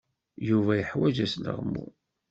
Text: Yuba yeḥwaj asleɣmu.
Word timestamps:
Yuba 0.47 0.71
yeḥwaj 0.75 1.17
asleɣmu. 1.25 1.85